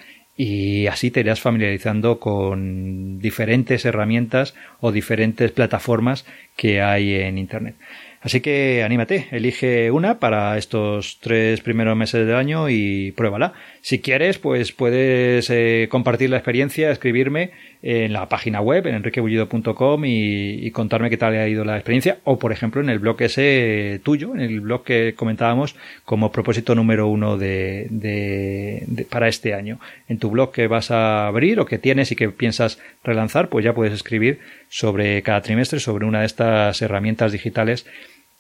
y 0.44 0.88
así 0.88 1.12
te 1.12 1.20
irás 1.20 1.40
familiarizando 1.40 2.20
con 2.20 3.20
diferentes 3.20 3.86
herramientas 3.86 4.56
o 4.80 4.92
diferentes 4.92 5.52
plataformas 5.52 6.26
que 6.56 6.82
hay 6.82 7.14
en 7.14 7.38
Internet. 7.38 7.76
Así 8.22 8.42
que 8.42 8.82
anímate, 8.84 9.28
elige 9.30 9.92
una 9.92 10.18
para 10.18 10.58
estos 10.58 11.20
tres 11.22 11.62
primeros 11.62 11.96
meses 11.96 12.26
del 12.26 12.36
año 12.36 12.70
y 12.70 13.12
pruébala. 13.12 13.54
Si 13.84 14.00
quieres, 14.00 14.38
pues 14.38 14.72
puedes 14.72 15.50
eh, 15.50 15.88
compartir 15.90 16.30
la 16.30 16.38
experiencia, 16.38 16.92
escribirme 16.92 17.50
en 17.82 18.14
la 18.14 18.30
página 18.30 18.62
web, 18.62 18.86
en 18.86 18.94
enriquebullido.com 18.94 20.04
y, 20.06 20.70
contarme 20.70 21.10
qué 21.10 21.18
tal 21.18 21.36
ha 21.36 21.48
ido 21.48 21.66
la 21.66 21.78
experiencia. 21.78 22.20
O, 22.24 22.38
por 22.38 22.52
ejemplo, 22.52 22.80
en 22.80 22.90
el 22.90 23.00
blog 23.00 23.20
ese 23.24 24.00
tuyo, 24.04 24.36
en 24.36 24.42
el 24.42 24.62
blog 24.62 24.84
que 24.84 25.16
comentábamos 25.16 25.76
como 26.06 26.32
propósito 26.32 26.76
número 26.76 27.08
uno 27.08 27.40
de, 27.40 27.88
de, 27.90 29.08
para 29.10 29.28
este 29.28 29.56
año. 29.56 29.80
En 30.08 30.20
tu 30.20 30.30
blog 30.30 30.52
que 30.52 30.68
vas 30.68 30.92
a 30.92 31.26
abrir 31.26 31.60
o 31.60 31.66
que 31.66 31.80
tienes 31.80 32.12
y 32.12 32.16
que 32.16 32.30
piensas 32.30 32.78
relanzar, 33.04 33.50
pues 33.50 33.66
ya 33.66 33.74
puedes 33.74 33.94
escribir 33.94 34.40
sobre 34.70 35.24
cada 35.24 35.42
trimestre 35.42 35.80
sobre 35.80 36.06
una 36.06 36.20
de 36.20 36.28
estas 36.28 36.84
herramientas 36.84 37.32
digitales 37.32 37.88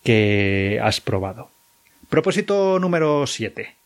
que 0.03 0.79
has 0.83 1.01
probado. 1.01 1.49
Propósito 2.09 2.77
número 2.77 3.25
7. 3.25 3.80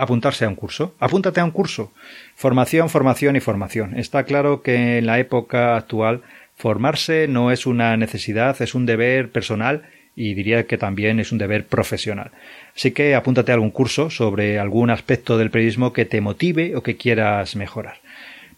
Apuntarse 0.00 0.46
a 0.46 0.48
un 0.48 0.54
curso. 0.54 0.94
Apúntate 0.98 1.40
a 1.40 1.44
un 1.44 1.50
curso. 1.50 1.92
Formación, 2.34 2.88
formación 2.88 3.36
y 3.36 3.40
formación. 3.40 3.98
Está 3.98 4.24
claro 4.24 4.62
que 4.62 4.96
en 4.96 5.04
la 5.04 5.18
época 5.18 5.76
actual 5.76 6.22
formarse 6.56 7.28
no 7.28 7.50
es 7.50 7.66
una 7.66 7.94
necesidad, 7.98 8.62
es 8.62 8.74
un 8.74 8.86
deber 8.86 9.30
personal 9.30 9.82
y 10.16 10.32
diría 10.32 10.66
que 10.66 10.78
también 10.78 11.20
es 11.20 11.32
un 11.32 11.38
deber 11.38 11.66
profesional. 11.66 12.30
Así 12.74 12.92
que 12.92 13.14
apúntate 13.14 13.52
a 13.52 13.56
algún 13.56 13.72
curso 13.72 14.08
sobre 14.08 14.58
algún 14.58 14.88
aspecto 14.88 15.36
del 15.36 15.50
periodismo 15.50 15.92
que 15.92 16.06
te 16.06 16.22
motive 16.22 16.76
o 16.76 16.82
que 16.82 16.96
quieras 16.96 17.54
mejorar. 17.54 17.98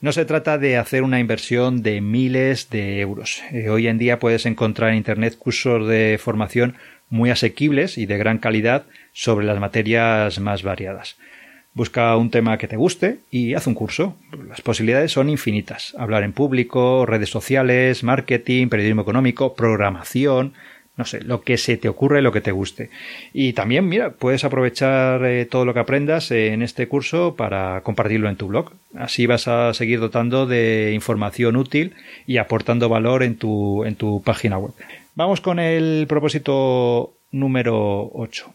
No 0.01 0.13
se 0.13 0.25
trata 0.25 0.59
de 0.59 0.77
hacer 0.77 1.03
una 1.03 1.19
inversión 1.19 1.83
de 1.83 2.01
miles 2.01 2.71
de 2.71 3.01
euros. 3.01 3.43
Eh, 3.51 3.69
hoy 3.69 3.89
en 3.89 3.99
día 3.99 4.21
puedes 4.21 4.47
encontrar 4.47 4.91
en 4.91 4.97
Internet 4.99 5.37
cursos 5.37 5.89
de 5.89 6.21
formación 6.23 6.77
muy 7.11 7.31
asequibles 7.31 7.99
y 7.99 8.07
de 8.07 8.17
gran 8.17 8.39
calidad 8.39 8.85
sobre 9.13 9.47
las 9.47 9.61
materias 9.61 10.39
más 10.41 10.63
variadas. 10.63 11.17
Busca 11.75 12.15
un 12.17 12.31
tema 12.31 12.59
que 12.59 12.69
te 12.69 12.77
guste 12.77 13.21
y 13.31 13.55
haz 13.55 13.67
un 13.67 13.75
curso. 13.75 14.17
Las 14.49 14.61
posibilidades 14.61 15.13
son 15.13 15.31
infinitas. 15.31 15.95
Hablar 15.99 16.23
en 16.23 16.35
público, 16.35 17.07
redes 17.07 17.31
sociales, 17.31 18.03
marketing, 18.05 18.69
periodismo 18.69 19.03
económico, 19.03 19.55
programación, 19.55 20.53
no 20.97 21.07
sé, 21.07 21.23
lo 21.23 21.41
que 21.41 21.57
se 21.57 21.79
te 21.79 21.89
ocurre, 21.89 22.21
lo 22.21 22.33
que 22.33 22.43
te 22.43 22.53
guste. 22.53 22.91
Y 23.33 23.55
también, 23.55 23.89
mira, 23.89 24.11
puedes 24.11 24.45
aprovechar 24.45 25.25
eh, 25.25 25.47
todo 25.47 25.65
lo 25.65 25.73
que 25.73 25.81
aprendas 25.81 26.31
en 26.31 26.61
este 26.61 26.89
curso 26.89 27.35
para 27.37 27.81
compartirlo 27.81 28.29
en 28.29 28.37
tu 28.37 28.49
blog. 28.49 28.73
Así 28.95 29.27
vas 29.27 29.49
a 29.49 29.73
seguir 29.73 30.01
dotando 30.01 30.47
de 30.47 30.93
información 30.95 31.57
útil 31.57 31.95
y 32.27 32.37
aportando 32.37 32.91
valor 32.91 33.23
en 33.23 33.37
tu, 33.37 33.85
en 33.85 33.97
tu 33.97 34.23
página 34.23 34.59
web. 34.59 34.73
Vamos 35.15 35.41
con 35.41 35.59
el 35.59 36.07
propósito 36.07 37.15
número 37.31 38.11
8. 38.13 38.53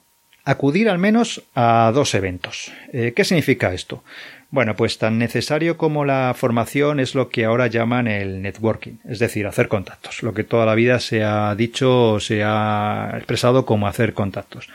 Acudir 0.47 0.87
al 0.87 0.97
menos 0.97 1.43
a 1.55 1.91
dos 1.93 2.15
eventos. 2.15 2.71
Eh, 2.93 3.11
¿Qué 3.13 3.25
significa 3.25 3.73
esto? 3.73 4.01
Bueno, 4.49 4.77
pues 4.77 4.97
tan 4.97 5.17
necesario 5.17 5.75
como 5.75 6.05
la 6.05 6.33
formación 6.37 7.01
es 7.01 7.15
lo 7.15 7.27
que 7.27 7.43
ahora 7.43 7.67
llaman 7.67 8.07
el 8.07 8.41
networking, 8.41 8.93
es 9.09 9.19
decir, 9.19 9.45
hacer 9.45 9.67
contactos, 9.67 10.23
lo 10.23 10.33
que 10.33 10.45
toda 10.45 10.65
la 10.65 10.73
vida 10.73 11.01
se 11.01 11.21
ha 11.21 11.53
dicho 11.53 12.21
se 12.21 12.43
ha 12.45 13.11
expresado 13.17 13.65
como 13.65 13.87
hacer 13.89 14.13
contactos. 14.13 14.69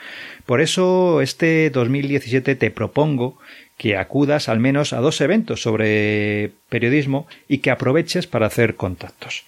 Por 0.44 0.60
eso, 0.60 1.22
este 1.22 1.70
2017 1.70 2.54
te 2.54 2.70
propongo 2.70 3.38
que 3.78 3.96
acudas 3.96 4.50
al 4.50 4.60
menos 4.60 4.92
a 4.92 5.00
dos 5.00 5.22
eventos 5.22 5.62
sobre 5.62 6.50
periodismo 6.68 7.26
y 7.48 7.58
que 7.58 7.70
aproveches 7.70 8.26
para 8.26 8.44
hacer 8.44 8.76
contactos. 8.76 9.44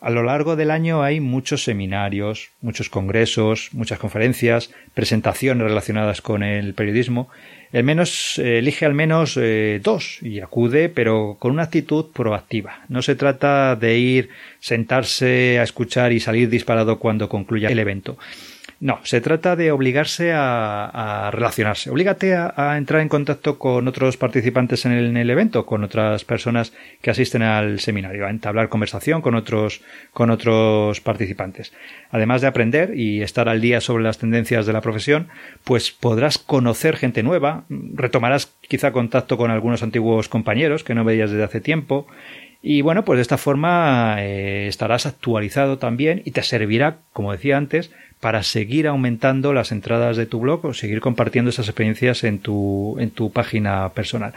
A 0.00 0.10
lo 0.10 0.22
largo 0.22 0.54
del 0.54 0.70
año 0.70 1.02
hay 1.02 1.18
muchos 1.18 1.64
seminarios, 1.64 2.50
muchos 2.60 2.88
congresos, 2.88 3.70
muchas 3.72 3.98
conferencias, 3.98 4.70
presentaciones 4.94 5.66
relacionadas 5.66 6.22
con 6.22 6.44
el 6.44 6.74
periodismo. 6.74 7.28
El 7.72 7.82
menos, 7.82 8.38
eh, 8.38 8.58
elige 8.58 8.86
al 8.86 8.94
menos 8.94 9.36
eh, 9.36 9.80
dos 9.82 10.22
y 10.22 10.38
acude, 10.40 10.88
pero 10.88 11.36
con 11.40 11.50
una 11.50 11.64
actitud 11.64 12.06
proactiva. 12.12 12.84
No 12.88 13.02
se 13.02 13.16
trata 13.16 13.74
de 13.74 13.98
ir, 13.98 14.28
sentarse 14.60 15.58
a 15.58 15.64
escuchar 15.64 16.12
y 16.12 16.20
salir 16.20 16.48
disparado 16.48 17.00
cuando 17.00 17.28
concluya 17.28 17.68
el 17.68 17.78
evento. 17.80 18.18
No, 18.80 19.00
se 19.02 19.20
trata 19.20 19.56
de 19.56 19.72
obligarse 19.72 20.32
a, 20.32 21.30
relacionarse. 21.32 21.90
Oblígate 21.90 22.36
a, 22.36 22.76
entrar 22.78 23.00
en 23.00 23.08
contacto 23.08 23.58
con 23.58 23.88
otros 23.88 24.16
participantes 24.16 24.86
en 24.86 25.16
el, 25.16 25.30
evento, 25.30 25.66
con 25.66 25.82
otras 25.82 26.24
personas 26.24 26.72
que 27.02 27.10
asisten 27.10 27.42
al 27.42 27.80
seminario, 27.80 28.24
a 28.24 28.30
entablar 28.30 28.68
conversación 28.68 29.20
con 29.20 29.34
otros, 29.34 29.82
con 30.12 30.30
otros 30.30 31.00
participantes. 31.00 31.72
Además 32.10 32.40
de 32.40 32.46
aprender 32.46 32.96
y 32.96 33.22
estar 33.22 33.48
al 33.48 33.60
día 33.60 33.80
sobre 33.80 34.04
las 34.04 34.18
tendencias 34.18 34.64
de 34.64 34.72
la 34.72 34.80
profesión, 34.80 35.26
pues 35.64 35.90
podrás 35.90 36.38
conocer 36.38 36.96
gente 36.96 37.24
nueva, 37.24 37.64
retomarás 37.68 38.54
quizá 38.68 38.92
contacto 38.92 39.36
con 39.36 39.50
algunos 39.50 39.82
antiguos 39.82 40.28
compañeros 40.28 40.84
que 40.84 40.94
no 40.94 41.04
veías 41.04 41.32
desde 41.32 41.44
hace 41.44 41.60
tiempo, 41.60 42.06
y 42.60 42.82
bueno, 42.82 43.04
pues 43.04 43.18
de 43.18 43.22
esta 43.22 43.38
forma 43.38 44.16
eh, 44.18 44.66
estarás 44.66 45.06
actualizado 45.06 45.78
también 45.78 46.22
y 46.24 46.32
te 46.32 46.42
servirá, 46.42 46.98
como 47.12 47.30
decía 47.30 47.56
antes, 47.56 47.92
para 48.20 48.42
seguir 48.42 48.86
aumentando 48.86 49.52
las 49.52 49.72
entradas 49.72 50.16
de 50.16 50.26
tu 50.26 50.40
blog 50.40 50.64
o 50.64 50.74
seguir 50.74 51.00
compartiendo 51.00 51.50
esas 51.50 51.68
experiencias 51.68 52.24
en 52.24 52.40
tu, 52.40 52.96
en 52.98 53.10
tu 53.10 53.30
página 53.30 53.88
personal. 53.90 54.32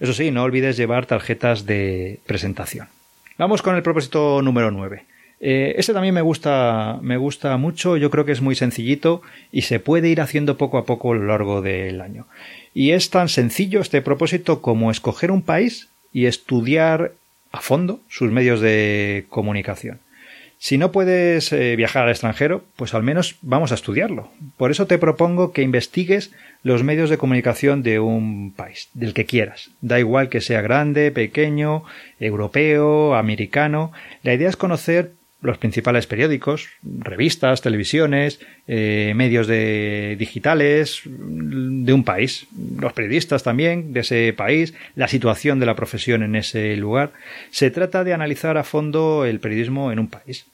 Eso 0.00 0.12
sí, 0.12 0.30
no 0.30 0.42
olvides 0.42 0.76
llevar 0.76 1.06
tarjetas 1.06 1.66
de 1.66 2.20
presentación. 2.26 2.88
Vamos 3.36 3.62
con 3.62 3.74
el 3.74 3.82
propósito 3.82 4.40
número 4.42 4.70
9. 4.70 5.04
Eh, 5.40 5.74
este 5.76 5.92
también 5.92 6.14
me 6.14 6.22
gusta, 6.22 6.98
me 7.02 7.16
gusta 7.16 7.56
mucho, 7.56 7.96
yo 7.96 8.10
creo 8.10 8.24
que 8.24 8.32
es 8.32 8.40
muy 8.40 8.54
sencillito 8.54 9.20
y 9.52 9.62
se 9.62 9.80
puede 9.80 10.08
ir 10.08 10.20
haciendo 10.20 10.56
poco 10.56 10.78
a 10.78 10.86
poco 10.86 11.12
a 11.12 11.16
lo 11.16 11.26
largo 11.26 11.60
del 11.60 12.00
año. 12.00 12.26
Y 12.72 12.92
es 12.92 13.10
tan 13.10 13.28
sencillo 13.28 13.80
este 13.80 14.00
propósito 14.00 14.62
como 14.62 14.90
escoger 14.90 15.30
un 15.30 15.42
país 15.42 15.88
y 16.12 16.26
estudiar 16.26 17.12
a 17.52 17.60
fondo 17.60 18.00
sus 18.08 18.30
medios 18.30 18.60
de 18.60 19.26
comunicación. 19.28 19.98
Si 20.64 20.78
no 20.78 20.92
puedes 20.92 21.52
eh, 21.52 21.76
viajar 21.76 22.04
al 22.04 22.10
extranjero, 22.10 22.64
pues 22.76 22.94
al 22.94 23.02
menos 23.02 23.36
vamos 23.42 23.70
a 23.70 23.74
estudiarlo. 23.74 24.30
Por 24.56 24.70
eso 24.70 24.86
te 24.86 24.96
propongo 24.96 25.52
que 25.52 25.60
investigues 25.60 26.32
los 26.62 26.82
medios 26.82 27.10
de 27.10 27.18
comunicación 27.18 27.82
de 27.82 28.00
un 28.00 28.50
país, 28.50 28.88
del 28.94 29.12
que 29.12 29.26
quieras. 29.26 29.72
Da 29.82 29.98
igual 29.98 30.30
que 30.30 30.40
sea 30.40 30.62
grande, 30.62 31.10
pequeño, 31.10 31.84
europeo, 32.18 33.14
americano. 33.14 33.92
La 34.22 34.32
idea 34.32 34.48
es 34.48 34.56
conocer 34.56 35.12
los 35.42 35.58
principales 35.58 36.06
periódicos, 36.06 36.70
revistas, 36.82 37.60
televisiones, 37.60 38.40
eh, 38.66 39.12
medios 39.14 39.46
de, 39.46 40.16
digitales 40.18 41.02
de 41.04 41.92
un 41.92 42.04
país, 42.04 42.46
los 42.80 42.94
periodistas 42.94 43.42
también 43.42 43.92
de 43.92 44.00
ese 44.00 44.32
país, 44.32 44.72
la 44.96 45.08
situación 45.08 45.60
de 45.60 45.66
la 45.66 45.76
profesión 45.76 46.22
en 46.22 46.36
ese 46.36 46.74
lugar. 46.78 47.12
Se 47.50 47.70
trata 47.70 48.02
de 48.02 48.14
analizar 48.14 48.56
a 48.56 48.64
fondo 48.64 49.26
el 49.26 49.40
periodismo 49.40 49.92
en 49.92 49.98
un 49.98 50.08
país. 50.08 50.46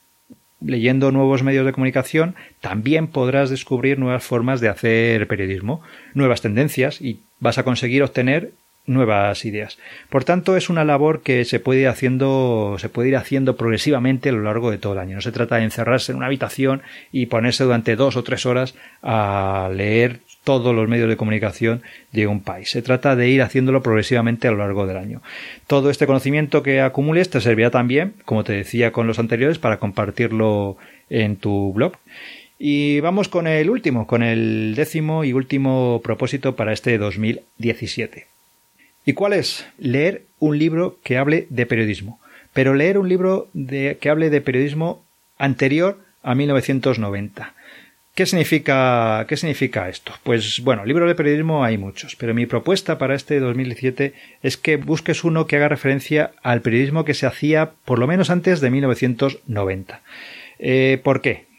Leyendo 0.63 1.11
nuevos 1.11 1.43
medios 1.43 1.65
de 1.65 1.73
comunicación 1.73 2.35
también 2.59 3.07
podrás 3.07 3.49
descubrir 3.49 3.97
nuevas 3.97 4.23
formas 4.23 4.61
de 4.61 4.69
hacer 4.69 5.27
periodismo, 5.27 5.81
nuevas 6.13 6.41
tendencias 6.41 7.01
y 7.01 7.19
vas 7.39 7.57
a 7.57 7.63
conseguir 7.63 8.03
obtener 8.03 8.51
nuevas 8.85 9.45
ideas. 9.45 9.77
Por 10.09 10.23
tanto, 10.23 10.57
es 10.57 10.69
una 10.69 10.85
labor 10.85 11.21
que 11.21 11.45
se 11.45 11.59
puede 11.59 11.81
ir 11.81 11.87
haciendo, 11.87 12.75
se 12.79 12.89
puede 12.89 13.09
ir 13.09 13.15
haciendo 13.15 13.55
progresivamente 13.55 14.29
a 14.29 14.31
lo 14.31 14.43
largo 14.43 14.71
de 14.71 14.77
todo 14.77 14.93
el 14.93 14.99
año. 14.99 15.15
No 15.15 15.21
se 15.21 15.31
trata 15.31 15.57
de 15.57 15.63
encerrarse 15.63 16.11
en 16.11 16.17
una 16.17 16.27
habitación 16.27 16.81
y 17.11 17.27
ponerse 17.27 17.63
durante 17.63 17.95
dos 17.95 18.15
o 18.15 18.23
tres 18.23 18.45
horas 18.45 18.75
a 19.01 19.69
leer 19.73 20.19
todos 20.43 20.75
los 20.75 20.87
medios 20.87 21.09
de 21.09 21.17
comunicación 21.17 21.81
de 22.11 22.27
un 22.27 22.41
país. 22.41 22.69
Se 22.71 22.81
trata 22.81 23.15
de 23.15 23.29
ir 23.29 23.41
haciéndolo 23.41 23.83
progresivamente 23.83 24.47
a 24.47 24.51
lo 24.51 24.57
largo 24.57 24.87
del 24.87 24.97
año. 24.97 25.21
Todo 25.67 25.89
este 25.89 26.07
conocimiento 26.07 26.63
que 26.63 26.81
acumules 26.81 27.29
te 27.29 27.41
servirá 27.41 27.69
también, 27.69 28.13
como 28.25 28.43
te 28.43 28.53
decía 28.53 28.91
con 28.91 29.07
los 29.07 29.19
anteriores, 29.19 29.59
para 29.59 29.77
compartirlo 29.77 30.77
en 31.09 31.35
tu 31.35 31.73
blog. 31.73 31.93
Y 32.57 32.99
vamos 32.99 33.27
con 33.27 33.47
el 33.47 33.69
último, 33.69 34.07
con 34.07 34.23
el 34.23 34.73
décimo 34.75 35.23
y 35.23 35.33
último 35.33 36.01
propósito 36.03 36.55
para 36.55 36.73
este 36.73 36.97
2017. 36.97 38.27
¿Y 39.05 39.13
cuál 39.13 39.33
es? 39.33 39.65
Leer 39.79 40.23
un 40.39 40.59
libro 40.59 40.99
que 41.03 41.17
hable 41.17 41.47
de 41.49 41.65
periodismo. 41.65 42.19
Pero 42.53 42.75
leer 42.75 42.97
un 42.97 43.09
libro 43.09 43.49
que 43.53 44.09
hable 44.09 44.29
de 44.29 44.41
periodismo 44.41 45.03
anterior 45.37 45.99
a 46.21 46.35
1990. 46.35 47.53
¿Qué 48.15 48.25
significa, 48.25 49.25
¿Qué 49.27 49.37
significa 49.37 49.87
esto? 49.87 50.13
Pues 50.23 50.59
bueno, 50.61 50.85
libros 50.85 51.07
de 51.07 51.15
periodismo 51.15 51.63
hay 51.63 51.77
muchos, 51.77 52.17
pero 52.17 52.33
mi 52.33 52.45
propuesta 52.45 52.97
para 52.97 53.15
este 53.15 53.39
2017 53.39 54.13
es 54.43 54.57
que 54.57 54.75
busques 54.75 55.23
uno 55.23 55.47
que 55.47 55.55
haga 55.55 55.69
referencia 55.69 56.31
al 56.43 56.61
periodismo 56.61 57.05
que 57.05 57.13
se 57.13 57.25
hacía 57.25 57.71
por 57.85 57.99
lo 57.99 58.07
menos 58.07 58.29
antes 58.29 58.59
de 58.59 58.69
1990. 58.69 60.01
Eh, 60.59 60.99
¿Por 61.03 61.21
qué? 61.21 61.51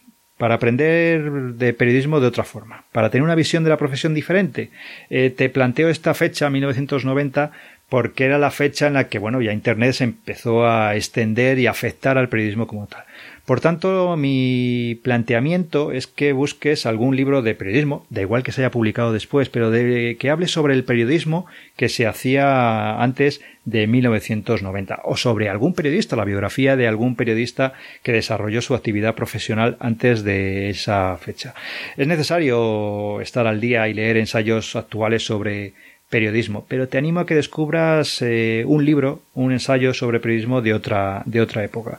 para 0.43 0.57
aprender 0.57 1.23
de 1.55 1.73
periodismo 1.73 2.19
de 2.19 2.27
otra 2.27 2.43
forma, 2.43 2.83
para 2.91 3.11
tener 3.11 3.23
una 3.23 3.37
visión 3.37 3.63
de 3.63 3.71
la 3.71 3.77
profesión 3.77 4.13
diferente. 4.13 4.71
Eh, 5.09 5.31
te 5.31 5.49
planteo 5.49 5.89
esta 5.89 6.15
fecha, 6.15 6.51
1990, 6.51 7.53
porque 7.89 8.25
era 8.25 8.39
la 8.39 8.51
fecha 8.51 8.89
en 8.89 8.95
la 8.95 9.09
que, 9.09 9.21
bueno, 9.21 9.41
ya 9.41 9.53
Internet 9.53 9.93
se 9.93 10.03
empezó 10.03 10.67
a 10.67 10.97
extender 10.97 11.61
y 11.61 11.69
afectar 11.69 12.19
al 12.19 12.29
periodismo 12.29 12.67
como 12.67 12.89
tal. 12.89 13.05
Por 13.45 13.61
tanto, 13.61 14.17
mi 14.17 15.01
planteamiento 15.03 15.91
es 15.91 16.07
que 16.07 16.33
busques 16.33 16.87
algún 16.87 17.17
libro 17.17 17.43
de 17.43 17.57
periodismo, 17.57 18.07
da 18.09 18.21
igual 18.21 18.45
que 18.45 18.53
se 18.53 18.61
haya 18.61 18.71
publicado 18.71 19.13
después, 19.13 19.49
pero 19.49 19.73
que 19.73 20.31
hable 20.31 20.47
sobre 20.47 20.75
el 20.75 20.85
periodismo 20.85 21.47
que 21.77 21.89
se 21.89 22.07
hacía 22.07 23.03
antes 23.03 23.41
de 23.65 23.89
1990 23.89 25.01
o 25.05 25.17
sobre 25.17 25.49
algún 25.49 25.75
periodista, 25.75 26.15
la 26.15 26.25
biografía 26.25 26.77
de 26.77 26.87
algún 26.87 27.17
periodista 27.17 27.73
que 28.05 28.13
desarrolló 28.13 28.63
su 28.63 28.75
actividad 28.75 29.17
profesional 29.17 29.77
antes 29.81 30.23
de 30.23 30.71
esa 30.71 31.17
fecha. 31.17 31.55
Es 31.97 32.07
necesario 32.07 33.21
estar 33.21 33.49
al 33.49 33.61
día 33.61 33.89
y 33.89 33.95
leer 33.95 34.19
ensayos 34.19 34.77
actuales 34.77 35.25
sobre 35.25 35.75
periodismo, 36.13 36.67
pero 36.69 36.89
te 36.89 36.99
animo 36.99 37.21
a 37.21 37.27
que 37.27 37.35
descubras 37.35 38.21
eh, 38.21 38.65
un 38.67 38.85
libro, 38.85 39.23
un 39.35 39.51
ensayo 39.51 39.95
sobre 39.95 40.21
periodismo 40.21 40.61
de 40.61 40.75
otra, 40.75 41.23
de 41.25 41.41
otra 41.41 41.65
época. 41.65 41.99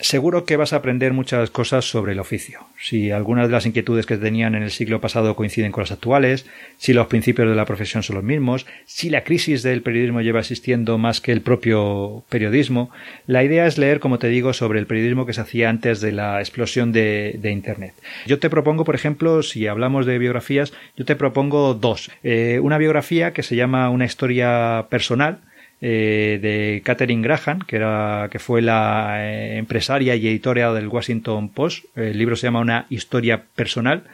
Seguro 0.00 0.44
que 0.44 0.56
vas 0.56 0.72
a 0.72 0.76
aprender 0.76 1.12
muchas 1.12 1.50
cosas 1.50 1.88
sobre 1.88 2.12
el 2.12 2.18
oficio. 2.18 2.60
Si 2.80 3.12
algunas 3.12 3.46
de 3.46 3.52
las 3.52 3.64
inquietudes 3.64 4.06
que 4.06 4.16
tenían 4.16 4.56
en 4.56 4.64
el 4.64 4.72
siglo 4.72 5.00
pasado 5.00 5.36
coinciden 5.36 5.70
con 5.70 5.82
las 5.82 5.92
actuales, 5.92 6.46
si 6.78 6.92
los 6.92 7.06
principios 7.06 7.48
de 7.48 7.54
la 7.54 7.64
profesión 7.64 8.02
son 8.02 8.16
los 8.16 8.24
mismos, 8.24 8.66
si 8.86 9.08
la 9.08 9.22
crisis 9.22 9.62
del 9.62 9.82
periodismo 9.82 10.20
lleva 10.20 10.40
existiendo 10.40 10.98
más 10.98 11.20
que 11.20 11.30
el 11.30 11.42
propio 11.42 12.24
periodismo. 12.28 12.90
La 13.26 13.44
idea 13.44 13.66
es 13.66 13.78
leer, 13.78 14.00
como 14.00 14.18
te 14.18 14.28
digo, 14.28 14.52
sobre 14.52 14.80
el 14.80 14.86
periodismo 14.86 15.26
que 15.26 15.32
se 15.32 15.42
hacía 15.42 15.70
antes 15.70 16.00
de 16.00 16.12
la 16.12 16.40
explosión 16.40 16.92
de, 16.92 17.40
Internet. 17.44 17.94
Yo 18.26 18.40
te 18.40 18.50
propongo, 18.50 18.84
por 18.84 18.96
ejemplo, 18.96 19.42
si 19.42 19.68
hablamos 19.68 20.06
de 20.06 20.18
biografías, 20.18 20.72
yo 20.96 21.04
te 21.04 21.14
propongo 21.14 21.74
dos. 21.74 22.10
Eh, 22.24 22.58
una 22.60 22.78
biografía 22.78 23.32
que 23.32 23.44
se 23.44 23.54
llama 23.54 23.90
Una 23.90 24.06
historia 24.06 24.86
personal, 24.90 25.38
eh, 25.86 26.38
de 26.40 26.80
Catherine 26.82 27.20
Graham, 27.20 27.58
que, 27.58 27.76
era, 27.76 28.28
que 28.30 28.38
fue 28.38 28.62
la 28.62 29.16
eh, 29.18 29.58
empresaria 29.58 30.16
y 30.16 30.26
editora 30.26 30.72
del 30.72 30.88
Washington 30.88 31.50
Post. 31.50 31.84
El 31.94 32.16
libro 32.16 32.36
se 32.36 32.46
llama 32.46 32.60
Una 32.60 32.86
historia 32.88 33.44
personal 33.54 34.04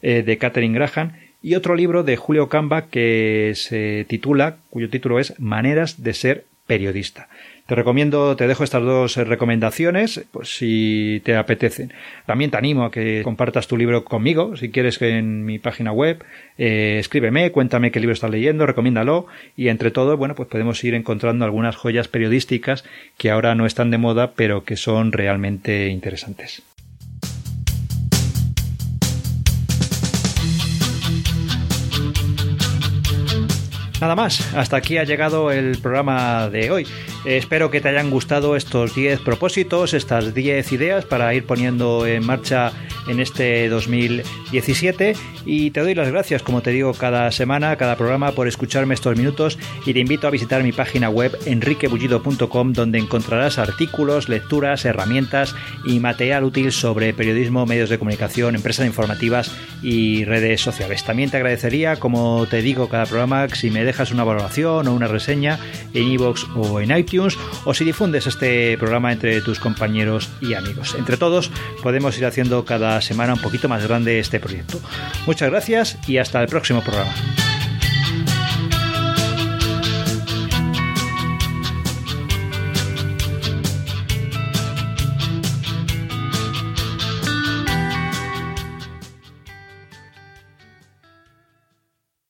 eh, 0.00 0.22
de 0.22 0.38
Catherine 0.38 0.74
Graham. 0.74 1.12
Y 1.42 1.56
otro 1.56 1.74
libro 1.74 2.04
de 2.04 2.16
Julio 2.16 2.48
Camba 2.48 2.86
que 2.86 3.52
se 3.54 4.06
titula, 4.08 4.56
cuyo 4.70 4.88
título 4.88 5.20
es 5.20 5.38
Maneras 5.38 6.02
de 6.02 6.14
ser 6.14 6.46
periodista. 6.66 7.28
Te 7.70 7.76
recomiendo, 7.76 8.34
te 8.34 8.48
dejo 8.48 8.64
estas 8.64 8.82
dos 8.82 9.16
eh, 9.16 9.22
recomendaciones, 9.22 10.26
pues 10.32 10.56
si 10.56 11.22
te 11.24 11.36
apetecen. 11.36 11.92
También 12.26 12.50
te 12.50 12.56
animo 12.56 12.84
a 12.84 12.90
que 12.90 13.20
compartas 13.22 13.68
tu 13.68 13.76
libro 13.76 14.04
conmigo, 14.04 14.56
si 14.56 14.70
quieres 14.72 15.00
en 15.00 15.44
mi 15.44 15.60
página 15.60 15.92
web, 15.92 16.24
eh, 16.58 16.96
escríbeme, 16.98 17.52
cuéntame 17.52 17.92
qué 17.92 18.00
libro 18.00 18.12
estás 18.12 18.32
leyendo, 18.32 18.66
recomiéndalo 18.66 19.28
y 19.56 19.68
entre 19.68 19.92
todo, 19.92 20.16
bueno, 20.16 20.34
pues 20.34 20.48
podemos 20.48 20.82
ir 20.82 20.94
encontrando 20.94 21.44
algunas 21.44 21.76
joyas 21.76 22.08
periodísticas 22.08 22.82
que 23.16 23.30
ahora 23.30 23.54
no 23.54 23.66
están 23.66 23.92
de 23.92 23.98
moda, 23.98 24.32
pero 24.34 24.64
que 24.64 24.74
son 24.74 25.12
realmente 25.12 25.90
interesantes. 25.90 26.64
Nada 34.00 34.16
más, 34.16 34.54
hasta 34.56 34.76
aquí 34.76 34.96
ha 34.96 35.04
llegado 35.04 35.52
el 35.52 35.78
programa 35.78 36.48
de 36.48 36.70
hoy. 36.72 36.86
Espero 37.24 37.70
que 37.70 37.80
te 37.82 37.88
hayan 37.88 38.10
gustado 38.10 38.56
estos 38.56 38.94
10 38.94 39.20
propósitos, 39.20 39.92
estas 39.92 40.32
10 40.32 40.72
ideas 40.72 41.04
para 41.04 41.34
ir 41.34 41.44
poniendo 41.44 42.06
en 42.06 42.24
marcha 42.24 42.72
en 43.08 43.20
este 43.20 43.68
2017 43.68 45.14
y 45.44 45.70
te 45.70 45.80
doy 45.80 45.94
las 45.94 46.10
gracias, 46.10 46.42
como 46.42 46.62
te 46.62 46.70
digo, 46.70 46.92
cada 46.94 47.30
semana, 47.30 47.76
cada 47.76 47.96
programa 47.96 48.32
por 48.32 48.48
escucharme 48.48 48.94
estos 48.94 49.16
minutos. 49.16 49.58
Y 49.84 49.92
te 49.92 50.00
invito 50.00 50.26
a 50.26 50.30
visitar 50.30 50.62
mi 50.62 50.72
página 50.72 51.10
web 51.10 51.36
enriquebullido.com 51.46 52.72
donde 52.72 52.98
encontrarás 52.98 53.58
artículos, 53.58 54.28
lecturas, 54.28 54.84
herramientas 54.84 55.54
y 55.84 55.98
material 55.98 56.44
útil 56.44 56.72
sobre 56.72 57.12
periodismo, 57.12 57.66
medios 57.66 57.90
de 57.90 57.98
comunicación, 57.98 58.54
empresas 58.54 58.86
informativas 58.86 59.52
y 59.82 60.24
redes 60.24 60.60
sociales. 60.60 61.04
También 61.04 61.30
te 61.30 61.36
agradecería, 61.36 61.96
como 61.96 62.46
te 62.46 62.62
digo 62.62 62.88
cada 62.88 63.06
programa, 63.06 63.48
si 63.48 63.70
me 63.70 63.84
dejas 63.84 64.10
una 64.10 64.24
valoración 64.24 64.88
o 64.88 64.94
una 64.94 65.06
reseña 65.06 65.58
en 65.94 66.08
iVoox 66.12 66.44
o 66.54 66.80
en 66.80 66.92
o 67.64 67.74
si 67.74 67.84
difundes 67.84 68.26
este 68.26 68.78
programa 68.78 69.12
entre 69.12 69.40
tus 69.40 69.58
compañeros 69.58 70.28
y 70.40 70.54
amigos. 70.54 70.94
Entre 70.98 71.16
todos 71.16 71.50
podemos 71.82 72.16
ir 72.18 72.26
haciendo 72.26 72.64
cada 72.64 73.00
semana 73.00 73.34
un 73.34 73.40
poquito 73.40 73.68
más 73.68 73.86
grande 73.86 74.18
este 74.18 74.38
proyecto. 74.38 74.80
Muchas 75.26 75.50
gracias 75.50 75.98
y 76.06 76.18
hasta 76.18 76.40
el 76.40 76.48
próximo 76.48 76.82
programa. 76.82 77.12